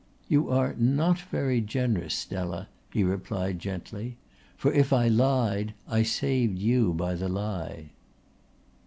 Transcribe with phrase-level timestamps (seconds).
[0.27, 4.17] "You are not very generous, Stella," he replied gently.
[4.57, 7.91] "For if I lied, I saved you by the lie."